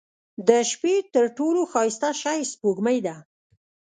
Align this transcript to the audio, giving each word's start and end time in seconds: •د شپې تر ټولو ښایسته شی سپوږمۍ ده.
•د 0.47 0.49
شپې 0.69 0.95
تر 1.13 1.25
ټولو 1.37 1.61
ښایسته 1.71 2.09
شی 2.21 2.39
سپوږمۍ 2.51 2.99
ده. 3.05 3.15